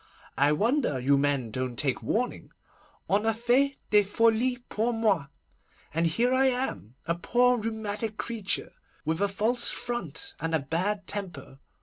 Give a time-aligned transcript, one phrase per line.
[0.39, 2.51] I wonder you men don't take warning.
[3.07, 5.27] On a fait des folies pour moi,
[5.93, 8.73] and here I am, a poor rheumatic creature,
[9.05, 11.59] with a false front and a bad temper.